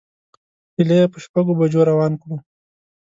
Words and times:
ایله 0.77 0.95
یې 0.99 1.05
په 1.13 1.17
شپږو 1.23 1.57
بجو 1.59 1.81
روان 1.89 2.13
کړو. 2.21 2.37